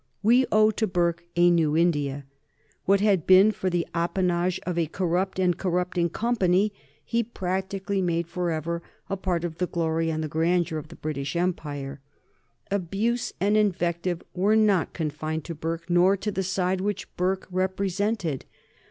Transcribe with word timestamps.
We 0.23 0.47
owe 0.51 0.71
to 0.71 0.87
Burke 0.87 1.25
a 1.35 1.51
new 1.51 1.77
India. 1.77 2.25
What 2.85 3.01
had 3.01 3.27
been 3.27 3.53
but 3.61 3.71
the 3.71 3.85
appanage 3.93 4.59
of 4.65 4.75
a 4.75 4.87
corrupt 4.87 5.37
and 5.37 5.55
corrupting 5.55 6.09
Company 6.09 6.73
he 7.05 7.21
practically 7.21 8.01
made 8.01 8.25
forever 8.25 8.81
a 9.11 9.15
part 9.15 9.43
of 9.43 9.59
the 9.59 9.67
glory 9.67 10.09
and 10.09 10.23
the 10.23 10.27
grandeur 10.27 10.79
of 10.79 10.87
the 10.87 10.95
British 10.95 11.35
Empire. 11.35 11.99
Abuse 12.71 13.33
and 13.39 13.55
invective 13.55 14.23
were 14.33 14.55
not 14.55 14.93
confined 14.93 15.43
to 15.45 15.53
Burke 15.53 15.87
nor 15.87 16.17
to 16.17 16.31
the 16.31 16.41
side 16.41 16.81
which 16.81 17.15
Burke 17.15 17.47
represented. 17.51 18.45